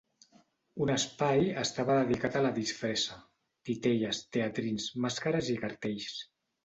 Un 0.85 0.91
espai 0.93 1.43
estava 1.63 1.97
dedicat 1.99 2.37
a 2.39 2.41
la 2.45 2.53
disfressa: 2.55 3.17
titelles, 3.71 4.23
teatrins, 4.37 4.89
màscares 5.05 5.53
i 5.59 5.59
cartells. 5.67 6.11